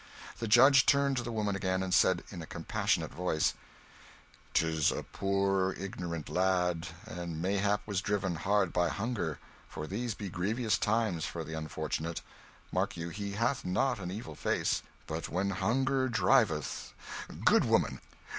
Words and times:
The 0.39 0.47
judge 0.47 0.87
turned 0.87 1.17
to 1.17 1.21
the 1.23 1.31
woman 1.31 1.55
again, 1.55 1.83
and 1.83 1.93
said, 1.93 2.23
in 2.31 2.41
a 2.41 2.47
compassionate 2.47 3.13
voice 3.13 3.53
"'Tis 4.55 4.91
a 4.91 5.03
poor 5.03 5.73
ignorant 5.73 6.27
lad, 6.27 6.87
and 7.05 7.39
mayhap 7.39 7.81
was 7.85 8.01
driven 8.01 8.33
hard 8.37 8.73
by 8.73 8.89
hunger, 8.89 9.37
for 9.69 9.85
these 9.85 10.15
be 10.15 10.27
grievous 10.27 10.79
times 10.79 11.25
for 11.25 11.43
the 11.43 11.53
unfortunate; 11.53 12.23
mark 12.71 12.97
you, 12.97 13.09
he 13.09 13.33
hath 13.33 13.63
not 13.63 13.99
an 13.99 14.09
evil 14.09 14.33
face 14.33 14.81
but 15.05 15.29
when 15.29 15.51
hunger 15.51 16.09
driveth 16.09 16.93
Good 17.45 17.65
woman! 17.65 18.01